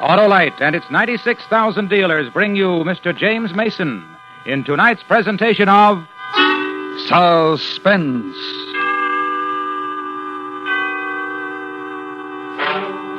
[0.00, 3.14] Autolite and its 96,000 dealers bring you Mr.
[3.14, 4.08] James Mason
[4.46, 5.98] in tonight's presentation of
[7.06, 8.34] Suspense.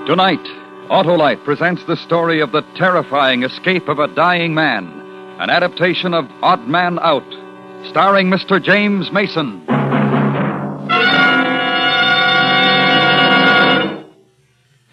[0.08, 0.44] Tonight,
[0.90, 4.88] Autolite presents the story of the terrifying escape of a dying man,
[5.40, 7.22] an adaptation of Odd Man Out,
[7.90, 8.62] starring Mr.
[8.62, 9.64] James Mason.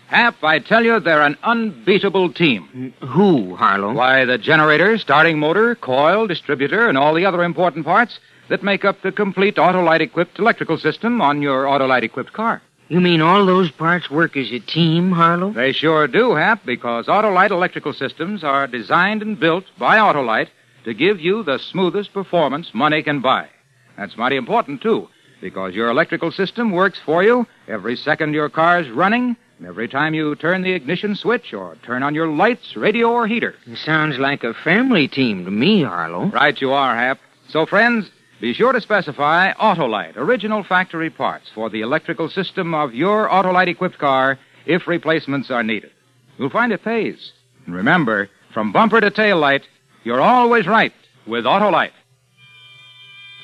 [0.08, 0.42] Hap.
[0.42, 2.94] I tell you, they're an unbeatable team.
[3.00, 3.92] Who, Harlow?
[3.92, 8.86] Why, the generator, starting motor, coil, distributor, and all the other important parts that make
[8.86, 12.62] up the complete Autolite equipped electrical system on your Autolite equipped car.
[12.88, 15.52] You mean all those parts work as a team, Harlow?
[15.52, 20.48] They sure do, Hap, because Autolite electrical systems are designed and built by Autolite
[20.84, 23.50] to give you the smoothest performance money can buy.
[23.98, 25.10] That's mighty important, too,
[25.42, 30.14] because your electrical system works for you every second your car's running, and every time
[30.14, 33.56] you turn the ignition switch or turn on your lights, radio, or heater.
[33.66, 36.26] It sounds like a family team to me, Harlow.
[36.30, 37.18] Right you are, Hap.
[37.48, 38.08] So, friends,
[38.40, 43.66] be sure to specify Autolite, original factory parts for the electrical system of your Autolite
[43.66, 45.90] equipped car if replacements are needed.
[46.38, 47.32] You'll find it pays.
[47.66, 49.62] And remember, from bumper to tail light,
[50.04, 50.92] you're always right
[51.26, 51.90] with Autolite.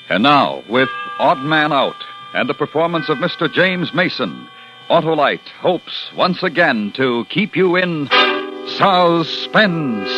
[0.08, 1.96] And now, with Odd Man Out
[2.34, 3.52] and the performance of Mr.
[3.52, 4.48] James Mason,
[4.90, 8.06] Autolite hopes once again to keep you in
[8.66, 10.10] suspense.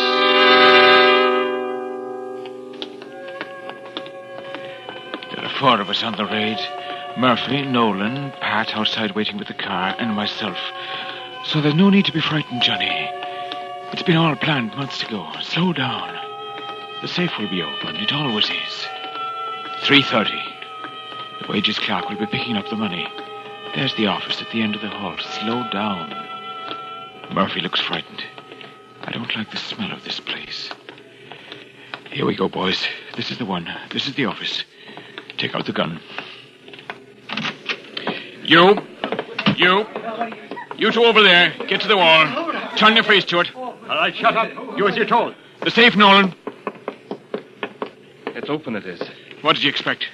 [5.31, 6.57] There are four of us on the raid.
[7.17, 10.57] Murphy, Nolan, Pat outside waiting with the car, and myself.
[11.45, 13.09] So there's no need to be frightened, Johnny.
[13.93, 15.25] It's been all planned months ago.
[15.41, 16.13] Slow down.
[17.01, 17.95] The safe will be open.
[17.95, 18.87] It always is.
[19.83, 20.27] 3.30.
[21.39, 23.07] The wages clerk will be picking up the money.
[23.77, 25.15] There's the office at the end of the hall.
[25.19, 26.09] Slow down.
[27.31, 28.23] Murphy looks frightened.
[29.03, 30.71] I don't like the smell of this place.
[32.09, 32.83] Here we go, boys.
[33.15, 33.71] This is the one.
[33.91, 34.65] This is the office.
[35.37, 36.01] Take out the gun.
[38.41, 38.79] You.
[39.55, 39.85] You.
[40.75, 41.53] You two over there.
[41.67, 42.25] Get to the wall.
[42.77, 43.55] Turn your face to it.
[43.55, 44.49] All right, shut up.
[44.75, 45.35] Do as you're told.
[45.61, 46.33] The safe, Nolan.
[48.25, 49.03] It's open, it is.
[49.41, 50.07] What did you expect?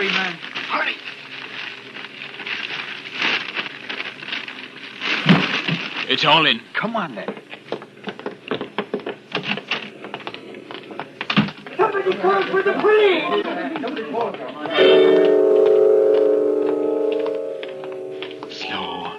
[0.00, 0.32] Hurry, man.
[0.70, 0.96] Hurry.
[6.08, 6.62] It's all in.
[6.72, 7.28] Come on, then.
[11.76, 13.44] Somebody call for the police!
[18.56, 19.12] Slow.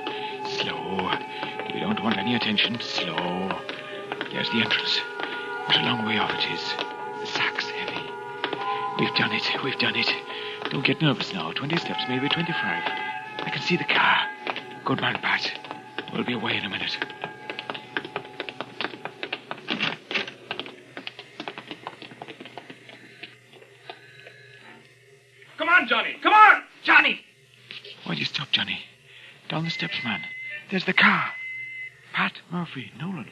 [0.49, 1.11] Slow.
[1.75, 2.79] We don't want any attention.
[2.81, 3.51] Slow.
[4.31, 4.99] There's the entrance.
[5.67, 6.73] What a long way off it is.
[7.19, 8.01] The sack's heavy.
[8.97, 9.43] We've done it.
[9.63, 10.11] We've done it.
[10.71, 11.51] Don't get nervous now.
[11.51, 12.83] Twenty steps, maybe twenty-five.
[12.85, 14.19] I can see the car.
[14.85, 15.51] Good man, Pat.
[16.13, 16.97] We'll be away in a minute.
[25.57, 26.15] Come on, Johnny.
[26.23, 27.19] Come on, Johnny.
[28.05, 28.79] Why'd you stop, Johnny?
[29.49, 30.21] Down the steps, man.
[30.69, 31.25] There's the car.
[32.13, 33.29] Pat, Murphy, Nolan.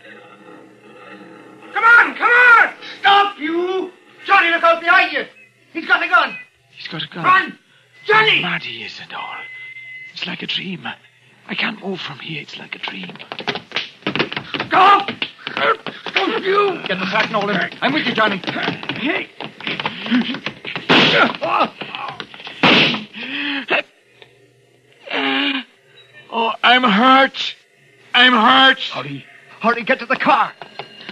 [1.73, 2.73] Come on, come on.
[2.99, 3.91] Stop, you.
[4.25, 5.25] Johnny, look out behind you.
[5.71, 6.37] He's got a gun.
[6.89, 7.23] He's got a gun.
[7.23, 7.59] Run.
[8.05, 8.41] Johnny.
[8.41, 9.35] Mad he is and all.
[10.11, 10.87] It's like a dream.
[11.47, 12.41] I can't move from here.
[12.41, 13.15] It's like a dream.
[14.69, 15.01] Go.
[16.15, 16.81] Don't you.
[16.87, 17.71] Get the sack, Nolan.
[17.81, 18.41] I'm with you, Johnny.
[18.95, 19.29] Hey!
[26.31, 27.55] Oh, I'm hurt.
[28.15, 28.79] I'm hurt.
[28.79, 29.25] Hurry.
[29.61, 30.53] Hurry, get to the car.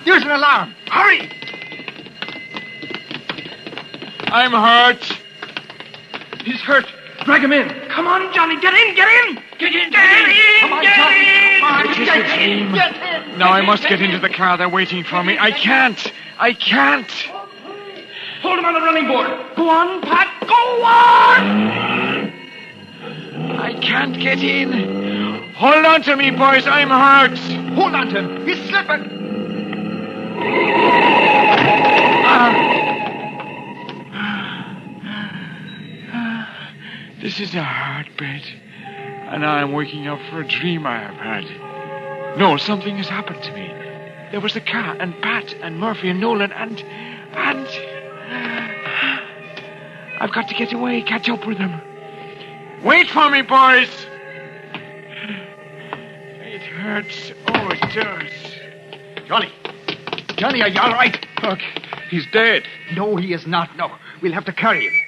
[0.06, 0.74] Use an alarm.
[0.88, 1.30] Hurry.
[4.30, 5.27] I'm hurt.
[6.48, 6.86] He's hurt.
[7.26, 7.68] Drag him in.
[7.90, 8.56] Come on, Johnny.
[8.62, 9.36] Get in, get in.
[9.60, 10.60] Get in, get, in.
[10.62, 11.60] Come on, Johnny.
[11.60, 12.74] Come on, get in.
[12.74, 13.38] Get in.
[13.38, 14.56] Now I must get into the car.
[14.56, 15.38] They're waiting for me.
[15.38, 16.00] I can't.
[16.40, 17.12] I can't.
[18.42, 19.28] Hold him on the running board.
[19.58, 20.48] Go on, Pat.
[20.48, 20.56] Go
[20.86, 22.32] on.
[23.60, 25.54] I can't get in.
[25.56, 26.66] Hold on to me, boys.
[26.66, 27.38] I'm hurt.
[27.76, 28.48] Hold on to him.
[28.48, 29.04] He's slipping.
[32.26, 32.77] Ah.
[37.28, 38.42] This is a hard bed.
[39.34, 42.38] And I'm waking up for a dream I have had.
[42.38, 43.68] No, something has happened to me.
[44.32, 46.80] There was the car, and Pat, and Murphy, and Nolan, and.
[47.34, 47.68] and.
[50.22, 51.82] I've got to get away, catch up with them.
[52.82, 53.90] Wait for me, boys!
[56.40, 57.34] It hurts.
[57.50, 59.28] Oh, it does.
[59.28, 59.52] Johnny.
[60.38, 61.28] Johnny, are you all right?
[61.44, 61.60] Look,
[62.10, 62.64] he's dead.
[62.94, 63.76] No, he is not.
[63.76, 63.92] No.
[64.22, 65.07] We'll have to carry him.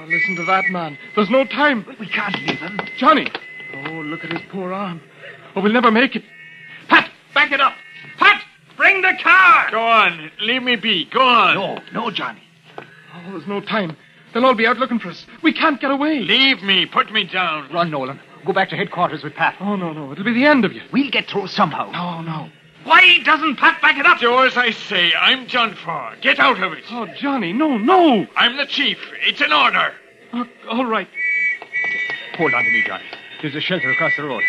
[0.00, 0.96] Oh, listen to that man.
[1.14, 1.84] There's no time.
[1.98, 2.80] We can't leave him.
[2.96, 3.30] Johnny.
[3.74, 5.00] Oh, look at his poor arm.
[5.54, 6.22] Oh, we'll never make it.
[6.88, 7.74] Pat, back it up.
[8.16, 8.42] Pat,
[8.76, 9.70] bring the car.
[9.70, 10.30] Go on.
[10.40, 11.04] Leave me be.
[11.06, 11.54] Go on.
[11.54, 12.42] No, no, Johnny.
[12.78, 13.96] Oh, there's no time.
[14.32, 15.26] They'll all be out looking for us.
[15.42, 16.20] We can't get away.
[16.20, 16.86] Leave me.
[16.86, 17.70] Put me down.
[17.72, 18.20] Run, Nolan.
[18.46, 19.56] Go back to headquarters with Pat.
[19.60, 20.12] Oh, no, no.
[20.12, 20.80] It'll be the end of you.
[20.92, 21.90] We'll get through somehow.
[21.90, 22.48] No, no.
[22.90, 24.18] Why doesn't Pat back it up?
[24.18, 25.12] Do as I say.
[25.14, 26.16] I'm John for.
[26.22, 26.82] Get out of it.
[26.90, 28.26] Oh, Johnny, no, no.
[28.34, 28.98] I'm the chief.
[29.24, 29.94] It's an order.
[30.32, 31.06] Oh, all right.
[32.34, 33.04] Hold on to me, Johnny.
[33.40, 34.42] There's a shelter across the road.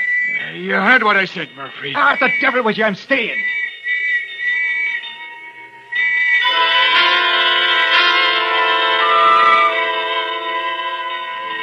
[0.56, 1.94] You heard what I said, Murphy.
[1.96, 2.84] Ah, the devil with you.
[2.84, 3.38] I'm staying.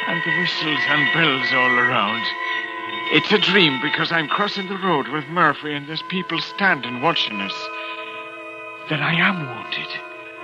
[0.07, 2.25] And the whistles and bells all around.
[3.11, 7.41] It's a dream because I'm crossing the road with Murphy and there's people standing watching
[7.41, 7.67] us.
[8.87, 9.87] Then I am wounded.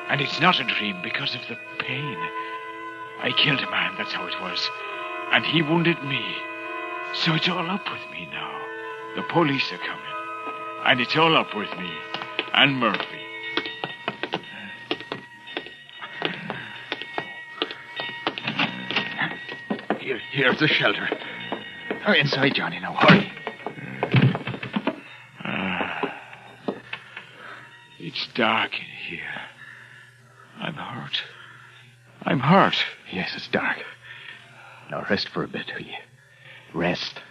[0.10, 2.18] And it's not a dream because of the pain.
[3.22, 4.68] I killed a man, that's how it was.
[5.32, 6.24] And he wounded me.
[7.14, 8.60] So it's all up with me now.
[9.16, 10.04] The police are coming.
[10.86, 11.92] And it's all up with me.
[12.54, 13.22] And Murphy.
[20.00, 21.08] Here, here's the shelter.
[22.06, 22.80] Hurry inside, Johnny.
[22.80, 23.31] Now, hurry.
[25.44, 26.12] Uh,
[27.98, 29.42] it's dark in here.
[30.60, 31.24] I'm hurt.
[32.22, 32.75] I'm hurt.
[33.12, 33.78] Yes, it's dark.
[34.92, 35.96] Now, rest for a bit, will you?
[36.75, 37.22] Rest.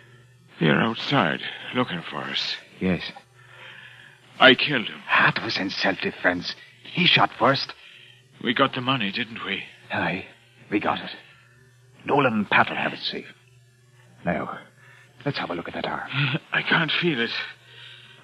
[0.59, 1.39] They're outside
[1.77, 2.57] looking for us.
[2.81, 3.13] Yes.
[4.41, 5.03] I killed him.
[5.09, 6.57] That was in self-defense.
[6.83, 7.73] He shot first.
[8.43, 9.63] We got the money, didn't we?
[9.93, 10.27] Aye,
[10.69, 11.11] we got it.
[12.05, 13.27] Nolan and Pat will have it safe.
[14.25, 14.59] Now,
[15.25, 16.09] let's have a look at that arm.
[16.53, 17.31] I can't feel it.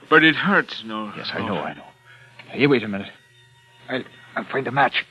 [0.09, 1.13] But it hurts, no.
[1.17, 1.85] Yes, I know, I know.
[2.49, 3.11] Now, you wait a minute.
[3.89, 4.03] I'll,
[4.37, 5.05] I'll find a match.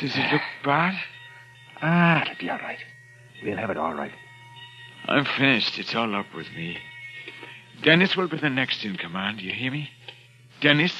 [0.00, 0.94] Does it look bad?
[1.82, 2.78] Ah, it'll be all right.
[3.42, 4.12] We'll have it all right.
[5.06, 5.78] I'm finished.
[5.78, 6.78] It's all up with me.
[7.82, 9.90] Dennis will be the next in command, you hear me?
[10.60, 10.92] Dennis,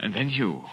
[0.00, 0.64] and then you.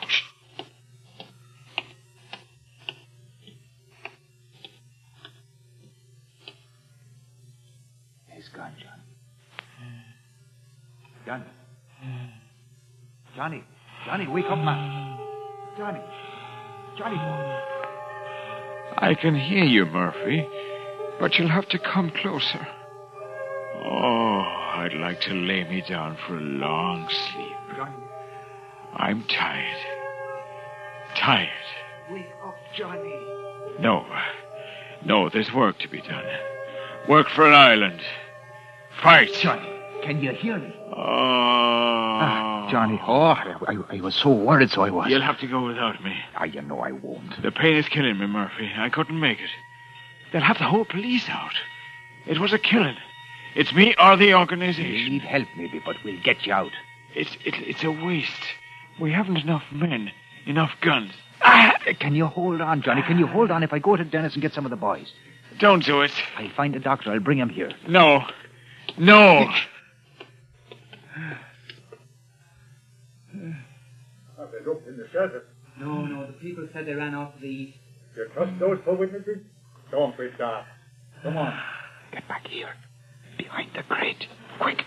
[8.54, 9.02] Gone, Johnny.
[11.26, 11.44] Johnny.
[13.36, 13.64] Johnny.
[14.06, 15.18] Johnny, wake up, man.
[15.78, 16.00] Johnny.
[16.98, 17.60] Johnny, boy.
[18.98, 20.48] I can hear you, Murphy,
[21.20, 22.68] but you'll have to come closer.
[23.84, 24.44] Oh,
[24.76, 27.76] I'd like to lay me down for a long sleep.
[27.76, 27.96] Johnny.
[28.96, 29.82] I'm tired.
[31.18, 31.50] Tired.
[32.12, 33.14] Wake up, Johnny.
[33.80, 34.06] No.
[35.04, 36.24] No, there's work to be done.
[37.10, 38.02] Work for an island.
[39.02, 39.34] Fight.
[39.34, 39.68] Johnny,
[40.04, 40.74] can you hear me?
[40.92, 40.94] Oh.
[40.98, 43.00] Ah, Johnny.
[43.06, 45.10] Oh, I, I was so worried, so I was.
[45.10, 46.16] You'll have to go without me.
[46.36, 47.42] Ah, you know I won't.
[47.42, 48.72] The pain is killing me, Murphy.
[48.78, 49.50] I couldn't make it.
[50.32, 51.54] They'll have the whole police out.
[52.26, 52.96] It was a killing.
[53.56, 54.86] It's me or the organization.
[54.94, 56.72] You need help, maybe, but we'll get you out.
[57.14, 58.32] It's it, it's a waste.
[59.00, 60.12] We haven't enough men,
[60.46, 61.12] enough guns.
[61.42, 63.02] Ah, can you hold on, Johnny?
[63.04, 65.12] Can you hold on if I go to Dennis and get some of the boys?
[65.60, 66.12] Don't do it.
[66.38, 67.12] I'll find a doctor.
[67.12, 67.72] I'll bring him here.
[67.88, 68.26] No.
[68.98, 69.46] No.
[74.38, 75.44] Have they looked in the shelter?
[75.80, 77.78] No, no, the people said they ran off to the east.
[78.16, 79.40] You trust those four witnesses?
[79.92, 80.68] Don't be daft.
[81.24, 81.54] Come on.
[82.14, 82.70] Get back here.
[83.38, 84.28] Behind the crate.
[84.62, 84.78] Quick.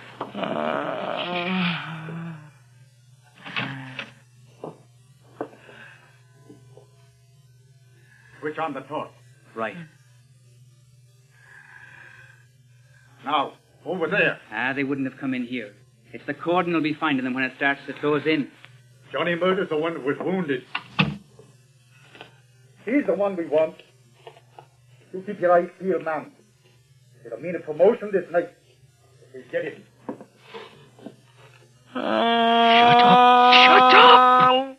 [8.40, 9.11] Switch on the torch.
[9.54, 9.76] Right.
[13.25, 13.52] Now,
[13.88, 14.38] over there.
[14.52, 15.75] Ah, they wouldn't have come in here.
[16.12, 18.49] It's the cordon will be finding them when it starts to close in.
[19.12, 20.62] Johnny Murder's the one that was wounded.
[22.85, 23.76] He's the one we want.
[25.12, 26.33] You keep your eyes peeled, man.
[27.25, 28.50] It'll mean a promotion this night.
[29.35, 29.78] If we get it.
[31.92, 32.04] Shut
[33.02, 33.54] up.
[33.54, 34.78] Shut up.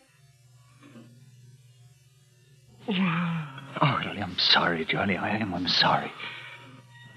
[3.82, 5.16] Oh, really, I'm sorry, Johnny.
[5.18, 5.54] I am.
[5.54, 6.12] I'm sorry.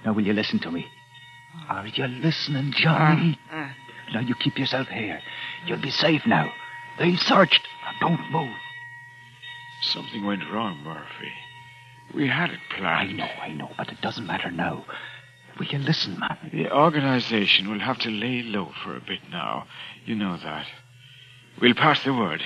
[0.05, 0.87] Now, will you listen to me?
[1.69, 3.39] Are you listening, Johnny?
[3.53, 3.69] Uh, uh.
[4.15, 5.21] Now, you keep yourself here.
[5.67, 6.53] You'll be safe now.
[6.99, 7.61] They've searched.
[7.85, 8.55] Now, don't move.
[9.83, 11.33] Something went wrong, Murphy.
[12.15, 13.17] We had it I planned.
[13.17, 14.85] know, I know, but it doesn't matter now.
[15.59, 16.51] Will you listen, man?
[16.53, 19.67] The organization will have to lay low for a bit now.
[20.05, 20.67] You know that.
[21.61, 22.43] We'll pass the word.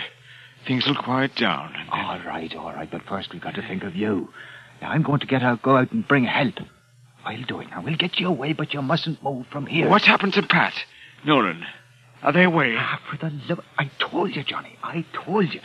[0.67, 1.75] Things will quiet down.
[1.75, 2.05] And then...
[2.05, 4.29] All right, all right, but first we've got to think of you.
[4.83, 6.55] Now, I'm going to get out, go out and bring help.
[7.27, 7.69] I'll do it.
[7.71, 9.89] Now, we'll get you away, but you mustn't move from here.
[9.89, 10.73] What's happened to Pat?
[11.25, 11.65] Nolan?
[12.23, 12.77] Are they away?
[12.79, 13.61] Ah, for the love...
[13.77, 14.79] I told you, Johnny.
[14.83, 15.61] I told you.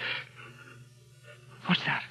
[1.67, 2.01] What's that?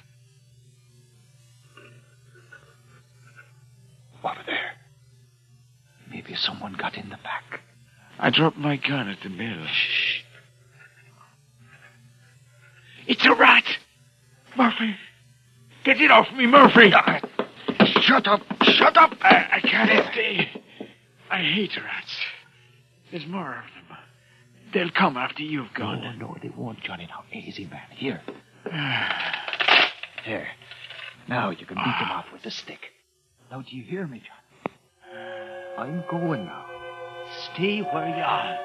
[4.23, 4.71] Over there.
[6.09, 7.59] Maybe someone got in the back.
[8.19, 9.65] I dropped my gun at the mill.
[9.67, 10.21] Shh.
[13.07, 13.65] It's a rat!
[14.55, 14.95] Murphy!
[15.83, 16.93] Get it off me, Murphy!
[18.01, 18.41] Shut up!
[18.77, 19.13] Shut up!
[19.21, 20.49] I, I can't stay.
[21.29, 22.15] I hate rats.
[23.09, 23.97] There's more of them.
[24.73, 26.01] They'll come after you've gone.
[26.01, 27.07] No, no, they won't, Johnny.
[27.07, 27.81] Now, easy, man.
[27.91, 28.21] Here.
[30.23, 30.47] There.
[31.27, 32.19] Now you can beat them ah.
[32.19, 32.91] off with a stick.
[33.49, 34.73] Now, do you hear me, John?
[35.79, 36.65] I'm going now.
[37.53, 38.59] Stay where you are.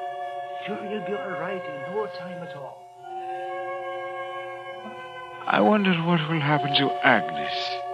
[0.66, 2.82] Sure, you'll be all right in no time at all.
[5.46, 7.85] I wonder what will happen to Agnes.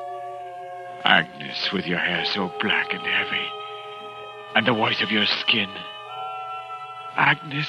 [1.12, 3.46] Agnes, with your hair so black and heavy,
[4.54, 5.68] and the white of your skin.
[7.16, 7.68] Agnes,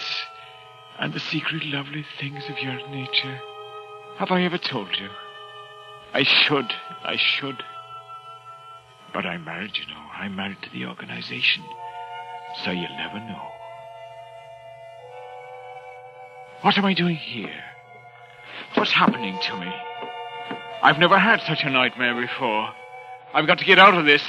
[0.97, 3.37] and the secret lovely things of your nature.
[4.17, 5.09] Have I ever told you?
[6.13, 6.71] I should,
[7.03, 7.61] I should.
[9.13, 10.01] But I'm married, you know.
[10.17, 11.65] I'm married to the organization.
[12.63, 13.47] So you'll never know.
[16.61, 17.61] What am I doing here?
[18.75, 19.73] What's happening to me?
[20.81, 22.69] I've never had such a nightmare before.
[23.33, 24.21] I've got to get out of this.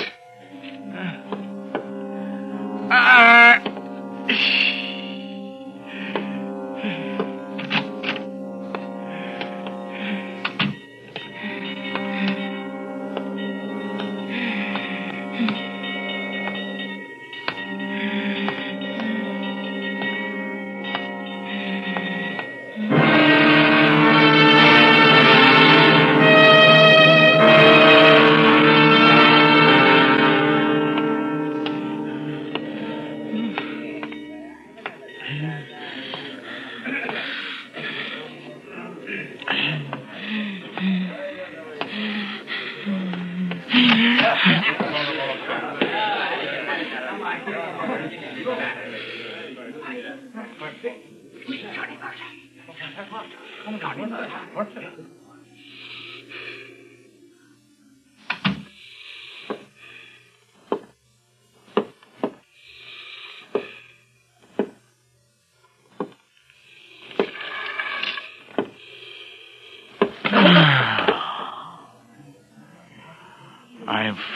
[35.27, 35.65] I am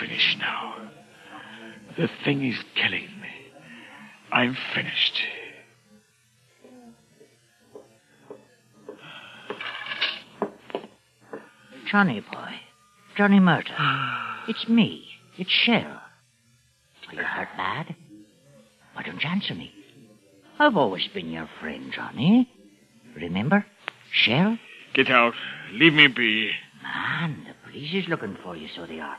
[0.01, 0.91] finished now.
[1.97, 3.53] The thing is killing me.
[4.31, 5.21] I'm finished.
[11.91, 12.51] Johnny boy.
[13.17, 13.75] Johnny Murder.
[14.49, 15.05] it's me.
[15.39, 16.03] It's Shell.
[17.09, 17.97] Are you hurt bad?
[18.93, 19.73] Why don't you answer me?
[20.59, 22.51] I've always been your friend, Johnny.
[23.17, 23.65] Remember?
[24.13, 24.59] Shell?
[24.95, 25.35] Get out.
[25.73, 26.51] Leave me be.
[26.83, 29.17] Man, the police is looking for you, so they are.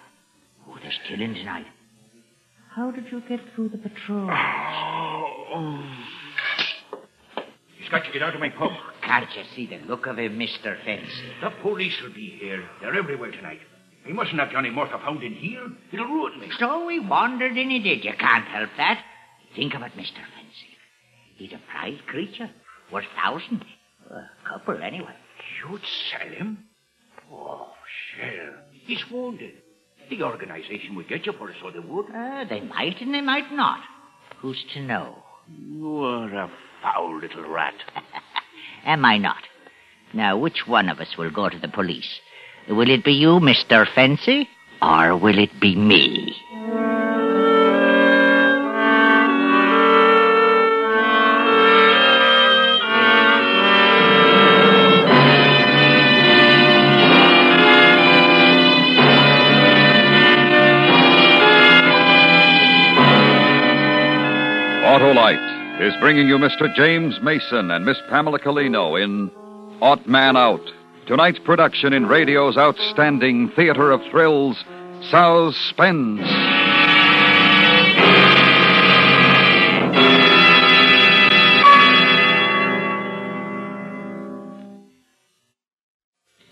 [0.79, 1.65] Oh, there's killing tonight.
[2.71, 4.29] How did you get through the patrol?
[5.51, 5.83] Oh.
[7.79, 8.69] He's got to get out of my pub.
[9.01, 10.77] Can't you see the look of him, Mr.
[10.85, 11.41] Fencie?
[11.41, 12.63] The police will be here.
[12.79, 13.57] They're everywhere tonight.
[14.05, 15.65] We mustn't have Johnny Murphy found in here.
[15.91, 16.49] It'll ruin me.
[16.59, 18.05] So he wandered in, he did.
[18.05, 19.03] You can't help that.
[19.55, 20.19] Think of it, Mr.
[20.19, 20.75] Fencie.
[21.35, 22.51] He's a prize creature.
[22.93, 23.63] Worth thousands.
[24.11, 25.15] A couple, anyway.
[25.67, 25.81] You'd
[26.11, 26.59] sell him?
[27.33, 27.69] Oh,
[28.15, 28.53] Shell.
[28.85, 29.53] He's wounded.
[30.09, 32.05] The organization would get you for it, so they would.
[32.13, 33.79] Uh, they might and they might not.
[34.41, 35.15] Who's to know?
[35.47, 36.51] You are a
[36.81, 37.75] foul little rat.
[38.85, 39.43] Am I not?
[40.13, 42.19] Now, which one of us will go to the police?
[42.67, 43.85] Will it be you, Mr.
[43.95, 44.47] Fencie,
[44.81, 46.35] or will it be me?
[65.79, 66.73] Is bringing you Mr.
[66.75, 69.31] James Mason and Miss Pamela Kellino in
[69.81, 70.59] Odd Man Out.
[71.07, 74.57] Tonight's production in radio's outstanding theater of thrills,
[75.09, 76.19] Suspense.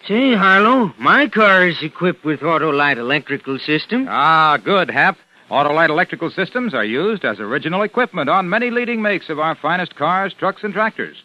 [0.07, 4.07] Say, Harlow, my car is equipped with Autolite electrical system.
[4.09, 5.17] Ah, good, Hap.
[5.49, 9.95] Autolite electrical systems are used as original equipment on many leading makes of our finest
[9.95, 11.15] cars, trucks, and tractors.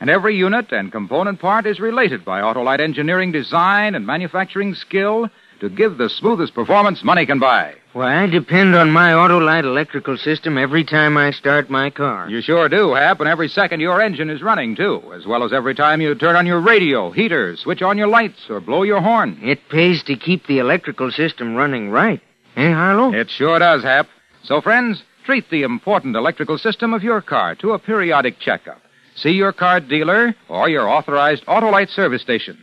[0.00, 5.30] And every unit and component part is related by Autolite engineering design and manufacturing skill
[5.60, 7.74] to give the smoothest performance money can buy.
[7.94, 12.28] Why, I depend on my Autolite electrical system every time I start my car.
[12.28, 15.54] You sure do, Hap, and every second your engine is running, too, as well as
[15.54, 19.00] every time you turn on your radio, heater, switch on your lights, or blow your
[19.00, 19.38] horn.
[19.42, 22.20] It pays to keep the electrical system running right.
[22.60, 23.14] Eh, Harlow?
[23.14, 24.06] It sure does, Hap.
[24.42, 28.82] So, friends, treat the important electrical system of your car to a periodic checkup.
[29.14, 32.58] See your car dealer or your authorized Autolite service station.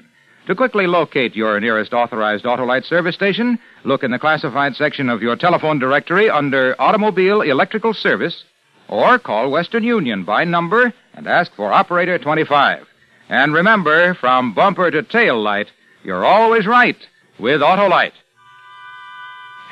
[0.46, 5.24] To quickly locate your nearest authorized Autolite service station, look in the classified section of
[5.24, 8.44] your telephone directory under Automobile Electrical Service
[8.88, 12.86] or call Western Union by number and ask for Operator 25.
[13.30, 15.72] And remember, from bumper to tail light,
[16.04, 16.98] you're always right
[17.40, 18.14] with Autolite.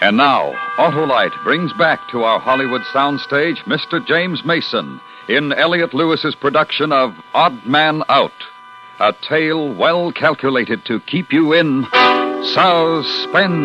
[0.01, 4.05] And now, Autolite brings back to our Hollywood soundstage Mr.
[4.05, 4.99] James Mason
[5.29, 8.33] in Elliot Lewis's production of Odd Man Out,
[8.99, 11.85] a tale well calculated to keep you in
[12.53, 13.55] suspense.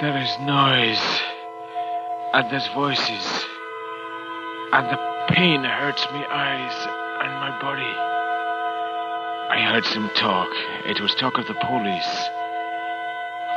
[0.00, 1.20] There is noise,
[2.32, 3.46] and there's voices,
[4.74, 4.98] and the
[5.32, 6.74] pain hurts me eyes
[7.22, 7.94] and my body.
[9.54, 10.48] I heard some talk.
[10.84, 12.28] It was talk of the police.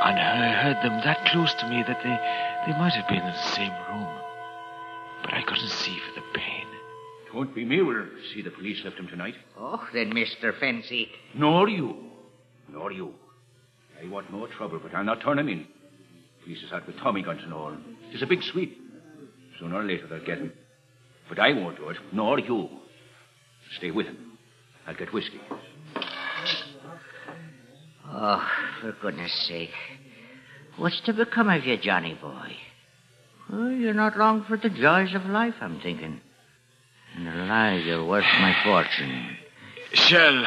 [0.05, 3.25] And I heard them that close to me that they, they might have been in
[3.25, 4.07] the same room.
[5.24, 6.67] But I couldn't see for the pain.
[7.25, 9.33] It Won't be me will see the police left him tonight.
[9.57, 10.53] Oh, then, Mr.
[10.59, 11.07] Fencie.
[11.33, 11.95] Nor you.
[12.71, 13.15] Nor you.
[14.00, 15.65] I want no trouble, but I'll not turn him in.
[16.43, 17.75] Police is out with Tommy guns and all.
[18.12, 18.77] It's a big sweep.
[19.59, 20.53] Sooner or later they'll get him.
[21.29, 22.69] But I won't do it, nor you.
[23.77, 24.38] Stay with him.
[24.88, 25.41] I'll get whiskey.
[28.10, 28.50] Oh,
[28.81, 29.72] for goodness sake.
[30.77, 32.55] What's to become of you, Johnny boy?
[33.51, 36.22] Well, you're not long for the joys of life, I'm thinking.
[37.15, 39.38] And alive, you're worth my fortune.
[39.93, 40.46] Shell.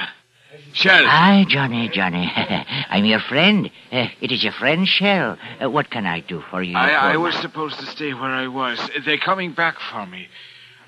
[0.73, 1.05] Shell.
[1.07, 2.31] Aye, Johnny, Johnny.
[2.37, 3.71] I'm your friend.
[3.91, 5.39] Uh, it is your friend Shell.
[5.63, 6.77] Uh, what can I do for you?
[6.77, 8.79] I, I was supposed to stay where I was.
[9.05, 10.29] They're coming back for me.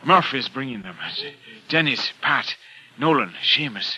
[0.05, 0.97] Murphy's bringing them.
[1.69, 2.55] Dennis, Pat,
[2.99, 3.97] Nolan, Seamus.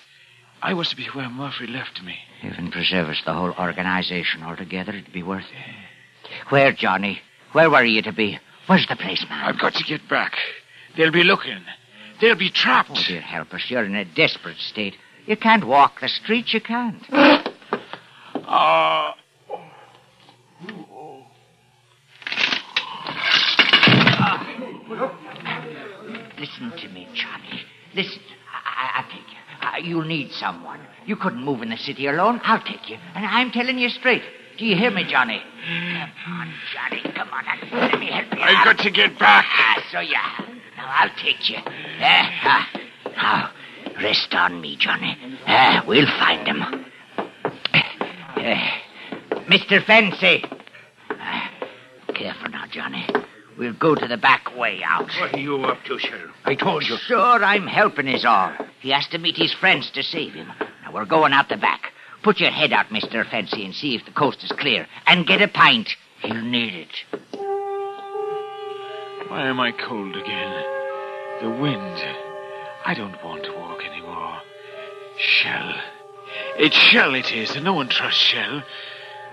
[0.63, 2.17] I was to be where Murphy left me.
[2.41, 4.93] Heaven preserve us, the whole organization altogether.
[4.93, 6.31] It'd be worth it.
[6.49, 7.21] Where, Johnny?
[7.53, 8.39] Where were you to be?
[8.67, 9.45] Where's the place, man?
[9.45, 10.37] I've got to get back.
[10.97, 11.59] They'll be looking.
[12.21, 12.91] They'll be trapped.
[12.93, 13.63] Oh, dear help us.
[13.69, 14.97] You're in a desperate state.
[15.27, 16.55] You can't walk the streets.
[16.55, 17.03] You can't.
[18.47, 19.11] Oh.
[26.61, 27.63] Listen to me, Johnny.
[27.95, 28.21] Listen.
[28.53, 29.39] I, I, I'll take you.
[29.61, 30.81] Uh, you'll need someone.
[31.05, 32.41] You couldn't move in the city alone.
[32.45, 32.97] I'll take you.
[33.15, 34.23] And I'm telling you straight.
[34.59, 35.43] Do you hear me, Johnny?
[36.25, 37.03] Come on, Johnny.
[37.15, 37.45] Come on.
[37.73, 38.41] Let me help you.
[38.41, 38.77] I've out.
[38.77, 39.47] got to get back.
[39.49, 40.31] Ah, so yeah.
[40.77, 41.57] Now I'll take you.
[41.57, 42.71] Eh, ah.
[43.17, 43.51] Now,
[44.01, 45.17] rest on me, Johnny.
[45.47, 46.63] Ah, we'll find him.
[48.37, 48.71] Eh,
[49.49, 49.85] Mr.
[49.85, 50.45] Fencie.
[51.11, 51.51] Ah,
[52.15, 53.07] careful now, Johnny.
[53.65, 55.09] We'll go to the back way out.
[55.19, 56.33] What are you up to, Sheriff?
[56.45, 56.99] I told you.
[56.99, 58.53] Sure, I'm helping is all.
[58.81, 60.49] He has to meet his friends to save him.
[60.83, 61.95] Now, we're going out the back.
[62.23, 63.25] Put your head out, Mr.
[63.25, 64.87] Fencie, and see if the coast is clear.
[65.07, 65.89] And get a pint.
[66.23, 66.93] You'll need it.
[69.31, 70.65] Why am I cold again?
[71.41, 72.05] The wind.
[72.85, 74.43] I don't want to walk anymore.
[75.17, 75.73] Shell.
[76.59, 78.63] It's Shell it is, and no one trusts Shell.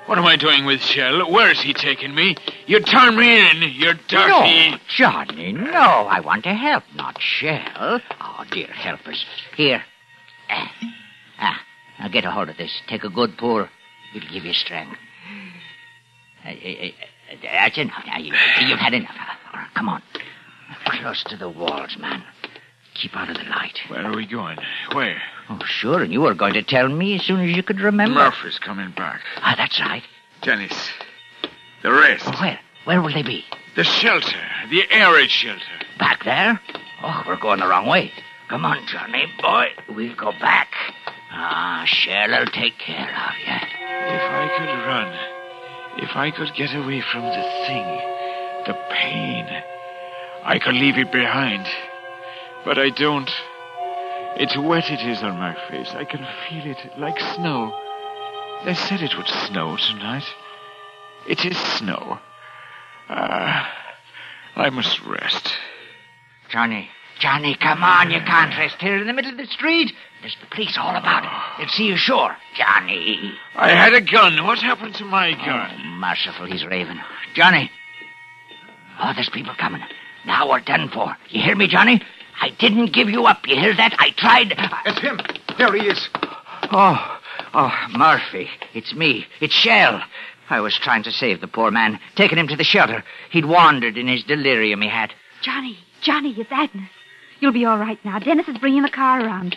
[0.08, 1.32] What am I doing with Shell?
[1.32, 2.36] Where is he taking me?
[2.66, 4.72] You turn me in, you dirty...
[4.72, 5.72] No, Johnny, no.
[5.72, 8.02] I want to help, not shell.
[8.20, 9.24] Oh, dear, help us.
[9.56, 9.84] Here.
[10.50, 10.72] Ah,
[11.40, 11.62] ah,
[12.00, 12.82] now get a hold of this.
[12.88, 13.68] Take a good pull.
[14.16, 14.98] It'll give you strength.
[16.44, 18.04] That's enough.
[18.06, 18.34] Now, you,
[18.66, 19.16] you've had enough.
[19.54, 20.02] Right, come on.
[20.86, 22.24] Close to the walls, man.
[22.96, 23.80] Keep out of the light.
[23.88, 24.58] Where are we going?
[24.94, 25.22] Where?
[25.52, 28.16] Oh, sure, and you were going to tell me as soon as you could remember.
[28.16, 29.20] Murphy's coming back.
[29.38, 30.04] Ah, that's right.
[30.42, 30.90] Dennis.
[31.84, 32.26] The rest.
[32.40, 32.60] Where?
[32.86, 33.44] Where will they be?
[33.76, 34.40] The shelter.
[34.70, 35.62] The air raid shelter.
[36.00, 36.60] Back there?
[37.04, 38.12] Oh, we're going the wrong way.
[38.48, 39.68] Come on, Johnny, boy.
[39.90, 40.70] We'll go back.
[41.32, 43.54] Ah, Shell'll take care of you.
[43.54, 45.14] If I could run.
[45.98, 47.88] If I could get away from the thing.
[48.68, 49.48] The pain.
[50.44, 51.66] I could leave it behind.
[52.64, 53.30] But I don't.
[54.38, 55.90] It's wet it is on my face.
[55.94, 57.78] I can feel it like snow.
[58.66, 60.26] They said it would snow tonight.
[61.28, 62.20] It is snow.
[63.10, 63.72] Ah,
[64.56, 65.54] I must rest.
[66.50, 66.90] Johnny,
[67.20, 68.10] Johnny, come on.
[68.10, 69.94] You can't rest here in the middle of the street.
[70.22, 71.24] There's the police all about.
[71.58, 72.36] They'll see you sure.
[72.56, 73.34] Johnny.
[73.56, 74.44] I had a gun.
[74.44, 75.72] What happened to my gun?
[75.72, 77.00] Oh, merciful, he's raving.
[77.36, 77.70] Johnny.
[79.00, 79.82] Oh, there's people coming.
[80.26, 81.16] Now we're done for.
[81.30, 82.02] You hear me, Johnny?
[82.42, 83.48] I didn't give you up.
[83.48, 83.96] You hear that?
[84.00, 84.54] I tried.
[84.86, 85.20] It's him.
[85.60, 86.10] There he is.
[86.72, 87.20] Oh,
[87.54, 88.50] oh, Murphy.
[88.74, 89.26] It's me.
[89.40, 90.02] It's Shell.
[90.50, 93.04] I was trying to save the poor man, taking him to the shelter.
[93.30, 95.14] He'd wandered in his delirium, he had.
[95.42, 96.90] Johnny, Johnny, it's Agnes.
[97.40, 98.20] You'll be all right now.
[98.20, 99.56] Dennis is bringing the car around.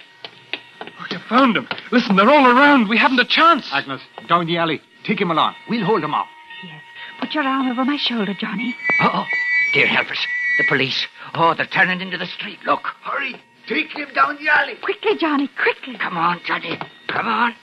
[0.81, 1.67] Oh, you found him.
[1.91, 2.89] Listen, they're all around.
[2.89, 3.69] We haven't a chance.
[3.73, 4.81] Agnes, down the alley.
[5.05, 5.57] Take him along.
[5.69, 6.29] We'll hold him off.
[6.63, 6.81] Yes.
[7.19, 8.77] Put your arm over my shoulder, Johnny.
[9.01, 9.25] Oh, oh.
[9.73, 10.27] dear help us.
[10.59, 11.07] The police.
[11.35, 12.59] Oh, they're turning into the street.
[12.65, 12.87] Look.
[13.03, 13.35] Hurry.
[13.67, 14.75] Take him down the alley.
[14.83, 15.97] Quickly, Johnny, quickly.
[15.99, 16.79] Come on, Johnny.
[17.09, 17.55] Come on.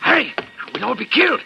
[0.00, 0.32] Hurry.
[0.74, 1.40] We'll all be killed.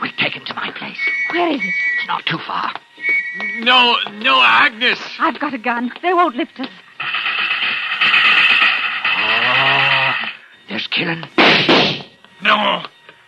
[0.00, 0.98] We'll take him to my place.
[1.30, 1.74] Where is it?
[1.98, 2.72] It's not too far.
[3.60, 4.98] No, no, Agnes.
[5.18, 5.92] I've got a gun.
[6.02, 6.68] They won't lift us.
[9.18, 10.12] Oh,
[10.68, 11.24] there's killing.
[12.42, 12.82] No,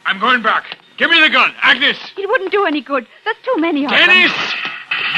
[0.06, 0.64] I'm going back.
[0.96, 1.98] Give me the gun, Agnes.
[2.16, 3.06] It wouldn't do any good.
[3.24, 4.32] There's too many of Dennis!
[4.32, 4.61] them.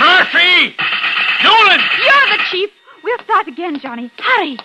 [0.01, 0.77] Murphy!
[1.43, 1.81] Nolan!
[2.03, 2.71] You're the chief.
[3.03, 4.11] We'll start again, Johnny.
[4.19, 4.57] Hurry.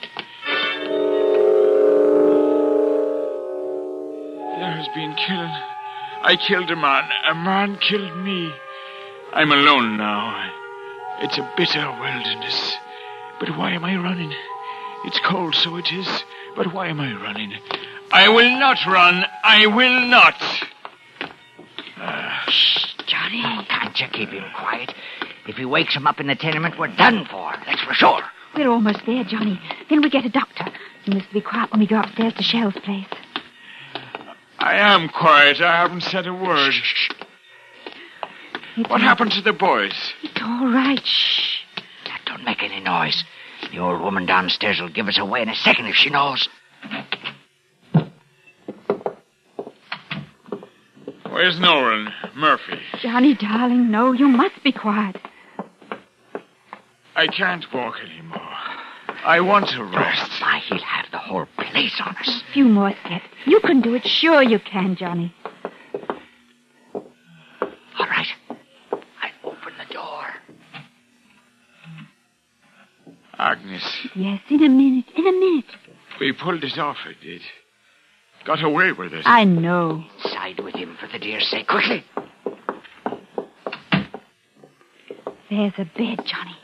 [4.58, 5.56] There has been killing.
[6.22, 7.10] I killed a man.
[7.30, 8.52] A man killed me.
[9.34, 10.52] I'm alone now.
[11.22, 12.78] It's a bitter wilderness.
[13.40, 14.34] But why am I running?
[15.06, 16.24] It's cold, so it is.
[16.56, 17.54] But why am I running?
[18.12, 19.26] I will not run.
[19.44, 20.42] I will not.
[22.48, 23.42] Shh, Johnny.
[23.46, 24.94] Oh, can't you keep him quiet?
[25.50, 27.52] If he wakes him up in the tenement, we're done for.
[27.66, 28.22] That's for sure.
[28.56, 29.60] We're almost there, Johnny.
[29.90, 30.66] Then we get a doctor.
[31.06, 33.08] You must be quiet when we go upstairs to Shell's place.
[34.60, 35.60] I am quiet.
[35.60, 36.76] I haven't said a word.
[38.78, 40.14] It's What happened to the boys?
[40.22, 41.02] It's all right.
[41.04, 41.64] Shh.
[42.28, 43.24] Don't make any noise.
[43.72, 46.48] The old woman downstairs will give us away in a second if she knows.
[51.28, 52.10] Where's Nolan?
[52.36, 52.80] Murphy.
[53.02, 55.16] Johnny, darling, no, you must be quiet.
[57.20, 58.40] I can't walk anymore.
[59.26, 60.32] I want to rest.
[60.42, 62.44] Why, he'll have the whole place on us.
[62.50, 63.26] A few more steps.
[63.46, 64.06] You can do it.
[64.06, 65.36] Sure you can, Johnny.
[66.94, 67.04] All
[68.00, 68.28] right.
[68.50, 70.24] I open the door.
[73.38, 75.06] Agnes, Yes, in a minute.
[75.18, 75.66] In a minute.
[76.22, 77.42] we pulled it off, I did.
[78.46, 79.24] Got away with it.
[79.26, 80.06] I know.
[80.24, 81.68] Side with him, for the dear sake.
[81.68, 82.06] Quickly.
[85.50, 86.56] There's a bed, Johnny.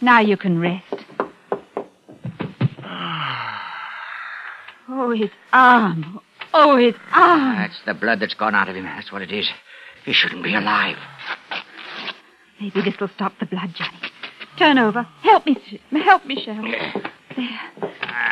[0.00, 0.84] Now you can rest.
[4.92, 6.20] Oh, his arm.
[6.52, 7.56] Oh, his arm.
[7.56, 8.84] That's the blood that's gone out of him.
[8.84, 9.48] That's what it is.
[10.04, 10.96] He shouldn't be alive.
[12.60, 13.98] Maybe this will stop the blood, Johnny.
[14.58, 15.06] Turn over.
[15.22, 15.56] Help me.
[15.92, 16.62] Help me, Shell.
[17.36, 17.60] There.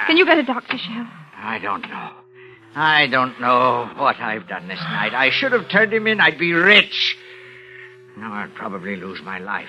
[0.06, 1.06] Can you get a doctor, Shell?
[1.36, 2.10] I don't know.
[2.74, 5.14] I don't know what I've done this night.
[5.14, 6.20] I should have turned him in.
[6.20, 7.16] I'd be rich.
[8.16, 9.68] Now I'd probably lose my life.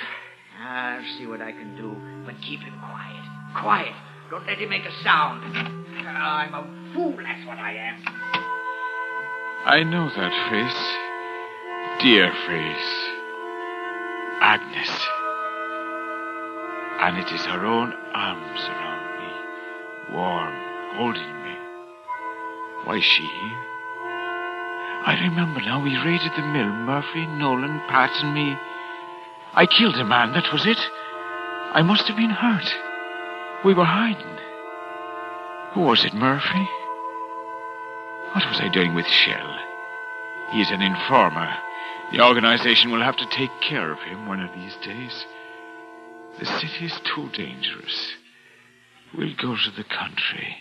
[0.99, 3.23] I'll see what I can do, but keep him quiet.
[3.55, 3.95] Quiet.
[4.29, 5.55] Don't let him make a sound.
[5.55, 8.03] I'm a fool, that's what I am.
[9.65, 12.03] I know that face.
[12.03, 12.91] Dear face.
[14.41, 14.91] Agnes.
[16.99, 20.53] And it is her own arms around me, warm,
[20.97, 21.55] holding me.
[22.83, 23.57] Why, she here?
[25.05, 28.57] I remember now we raided the mill, Murphy, Nolan, Pat, and me.
[29.53, 30.79] I killed a man, that was it.
[31.73, 32.69] I must have been hurt.
[33.65, 34.38] We were hiding.
[35.73, 36.67] Who was it, Murphy?
[38.33, 39.57] What was I doing with Shell?
[40.51, 41.53] He's an informer.
[42.12, 45.25] The organization will have to take care of him one of these days.
[46.39, 48.13] The city is too dangerous.
[49.15, 50.57] We'll go to the country.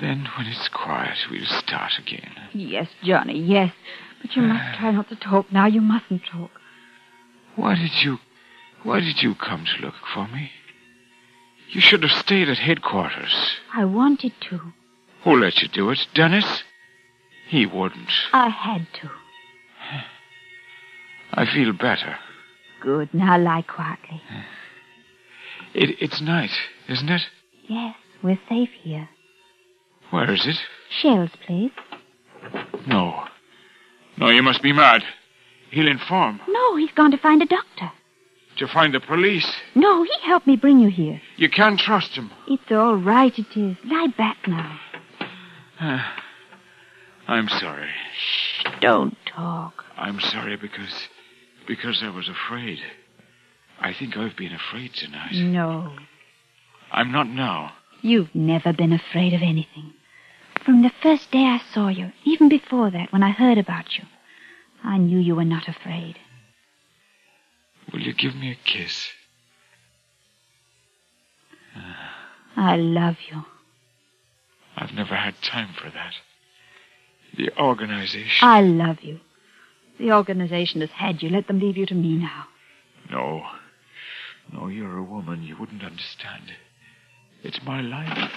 [0.00, 2.32] Then, when it's quiet, we'll start again.
[2.52, 3.72] Yes, Johnny, yes.
[4.20, 5.66] But you must try not to talk now.
[5.66, 6.50] You mustn't talk.
[7.56, 8.18] Why did you.
[8.82, 10.50] Why did you come to look for me?
[11.70, 13.56] You should have stayed at headquarters.
[13.74, 14.60] I wanted to.
[15.24, 16.06] Who let you do it?
[16.14, 16.62] Dennis?
[17.48, 18.10] He wouldn't.
[18.32, 19.10] I had to.
[21.32, 22.16] I feel better.
[22.80, 23.12] Good.
[23.14, 24.22] Now lie quietly.
[25.74, 26.50] It, it's night,
[26.88, 27.22] isn't it?
[27.68, 29.08] Yes, we're safe here.
[30.10, 30.56] Where is it?
[30.90, 31.72] Shell's place.
[32.86, 33.24] No.
[34.16, 35.02] No, you must be mad.
[35.74, 36.40] He'll inform.
[36.48, 37.90] No, he's gone to find a doctor.
[38.58, 39.50] To find the police.
[39.74, 41.20] No, he helped me bring you here.
[41.36, 42.30] You can't trust him.
[42.46, 43.76] It's all right, it is.
[43.84, 44.78] Lie back now.
[47.26, 47.88] I'm sorry.
[48.16, 49.84] Shh, don't talk.
[49.96, 51.08] I'm sorry because.
[51.66, 52.78] because I was afraid.
[53.80, 55.32] I think I've been afraid tonight.
[55.34, 55.96] No,
[56.92, 57.72] I'm not now.
[58.02, 59.92] you've never been afraid of anything.
[60.64, 64.04] From the first day I saw you, even before that, when I heard about you,
[64.84, 66.16] I knew you were not afraid.
[67.92, 69.08] Will you give me a kiss?
[72.56, 73.42] I love you.
[74.76, 76.12] I've never had time for that.
[77.36, 78.46] The organization.
[78.46, 79.20] I love you.
[79.98, 81.30] The organization has had you.
[81.30, 82.46] Let them leave you to me now.
[83.10, 83.42] No.
[84.52, 85.42] No, you're a woman.
[85.42, 86.52] You wouldn't understand.
[87.42, 88.30] It's my life.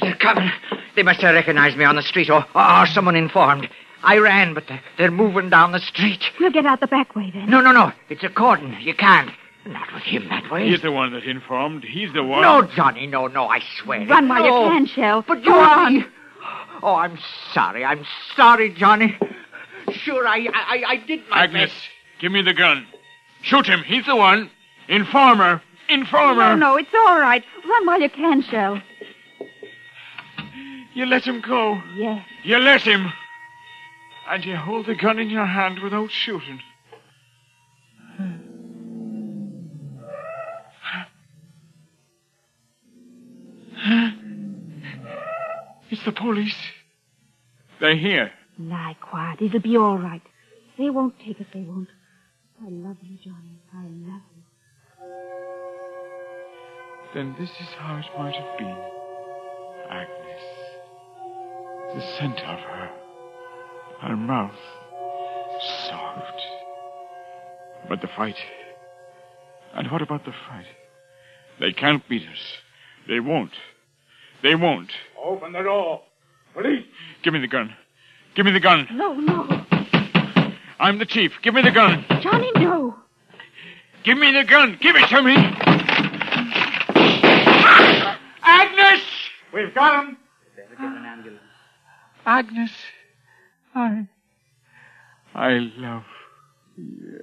[0.00, 0.50] They're coming.
[0.94, 3.68] They must have recognized me on the street, or, or someone informed.
[4.06, 6.22] I ran, but they're, they're moving down the street.
[6.40, 7.50] We'll get out the back way then.
[7.50, 7.92] No, no, no.
[8.08, 8.76] It's a cordon.
[8.80, 9.30] You can't.
[9.66, 10.68] Not with him that way.
[10.68, 11.82] He's the one that informed.
[11.82, 12.40] He's the one.
[12.42, 14.06] No, Johnny, no, no, I swear.
[14.06, 14.64] Run while no.
[14.64, 15.24] you can, Shell.
[15.26, 16.02] But Go Johnny.
[16.02, 16.12] on.
[16.84, 17.18] Oh, I'm
[17.52, 17.84] sorry.
[17.84, 18.04] I'm
[18.36, 19.18] sorry, Johnny.
[19.92, 21.82] Sure, I, I, I did my Agnes, best.
[22.20, 22.86] give me the gun.
[23.42, 23.82] Shoot him.
[23.84, 24.50] He's the one.
[24.88, 25.60] Informer.
[25.88, 26.54] Informer.
[26.54, 27.42] No, no, it's all right.
[27.68, 28.80] Run while you can, Shell.
[30.94, 31.80] You let him go.
[31.96, 32.24] Yes.
[32.44, 33.12] You let him.
[34.28, 36.60] And you hold the gun in your hand without shooting.
[45.88, 46.56] It's the police.
[47.80, 48.32] They're here.
[48.58, 49.40] Lie quiet.
[49.40, 50.22] It'll be all right.
[50.76, 51.46] They won't take us.
[51.54, 51.88] They won't.
[52.60, 53.60] I love you, Johnny.
[53.72, 54.42] I love you.
[57.14, 58.76] Then this is how it might have been.
[59.88, 60.42] Agnes.
[61.94, 63.05] The scent of her.
[64.00, 64.54] Her mouth.
[65.88, 66.42] Soft.
[67.88, 68.36] But the fight.
[69.74, 70.66] And what about the fight?
[71.60, 72.38] They can't beat us.
[73.08, 73.52] They won't.
[74.42, 74.90] They won't.
[75.22, 76.02] Open the door.
[76.54, 76.84] Police.
[77.22, 77.74] Give me the gun.
[78.34, 78.86] Give me the gun.
[78.92, 79.64] No, no.
[80.78, 81.32] I'm the chief.
[81.42, 82.04] Give me the gun.
[82.22, 82.94] Johnny, no.
[84.04, 84.78] Give me the gun.
[84.80, 85.34] Give it to me.
[88.42, 89.02] Agnes!
[89.52, 90.16] We've got him.
[90.54, 91.42] Better get an ambulance.
[92.24, 92.70] Agnes.
[93.76, 94.08] I.
[95.34, 96.02] I love
[96.78, 97.22] you.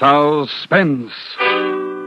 [0.00, 1.12] Suspense.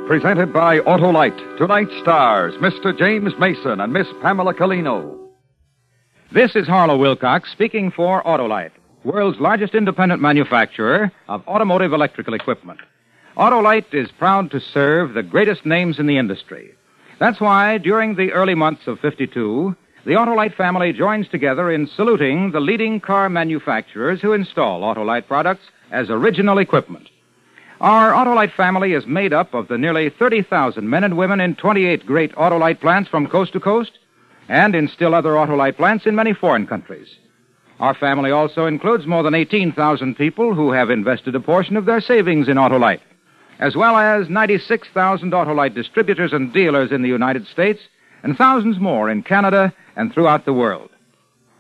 [0.07, 1.37] Presented by Autolite.
[1.59, 2.97] Tonight's stars, Mr.
[2.97, 5.15] James Mason and Miss Pamela Kellino.
[6.31, 8.71] This is Harlow Wilcox speaking for Autolite,
[9.03, 12.79] world's largest independent manufacturer of automotive electrical equipment.
[13.37, 16.73] Autolite is proud to serve the greatest names in the industry.
[17.19, 19.75] That's why, during the early months of 52,
[20.05, 25.65] the Autolite family joins together in saluting the leading car manufacturers who install Autolite products
[25.91, 27.07] as original equipment.
[27.83, 32.05] Our Autolite family is made up of the nearly 30,000 men and women in 28
[32.05, 33.91] great Autolite plants from coast to coast
[34.47, 37.09] and in still other Autolite plants in many foreign countries.
[37.81, 41.99] Our family also includes more than 18,000 people who have invested a portion of their
[41.99, 43.01] savings in Autolite,
[43.59, 47.81] as well as 96,000 Autolite distributors and dealers in the United States
[48.23, 50.89] and thousands more in Canada and throughout the world.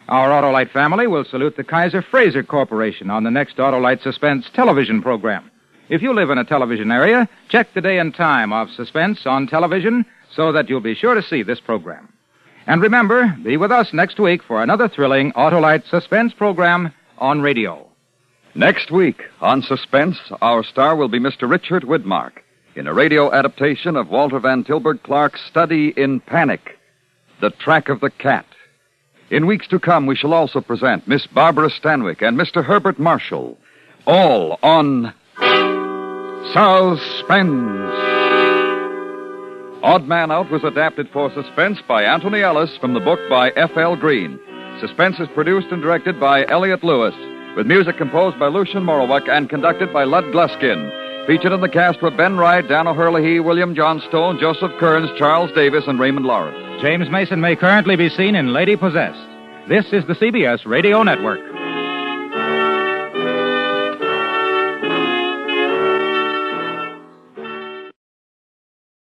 [0.07, 5.01] Our Autolite family will salute the Kaiser Frazer Corporation on the next Autolite Suspense television
[5.01, 5.49] program.
[5.93, 9.45] If you live in a television area, check the day and time of Suspense on
[9.45, 12.11] television so that you'll be sure to see this program.
[12.65, 17.87] And remember, be with us next week for another thrilling Autolite Suspense program on radio.
[18.55, 21.47] Next week on Suspense, our star will be Mr.
[21.47, 22.39] Richard Widmark
[22.75, 26.79] in a radio adaptation of Walter Van Tilburg Clark's study in Panic,
[27.39, 28.47] The Track of the Cat.
[29.29, 32.65] In weeks to come, we shall also present Miss Barbara Stanwyck and Mr.
[32.65, 33.59] Herbert Marshall,
[34.07, 35.13] all on
[36.51, 37.79] Suspense.
[39.81, 43.95] Odd Man Out was adapted for Suspense by Anthony Ellis from the book by F.L.
[43.95, 44.39] Green.
[44.81, 47.15] Suspense is produced and directed by Elliot Lewis,
[47.55, 51.27] with music composed by Lucien Moraweck and conducted by Lud Gluskin.
[51.27, 55.85] Featured in the cast were Ben Wright, Dan O'Herlihy, William Johnstone, Joseph Kearns, Charles Davis,
[55.87, 56.81] and Raymond Lawrence.
[56.81, 59.29] James Mason may currently be seen in Lady Possessed.
[59.69, 61.39] This is the CBS Radio Network.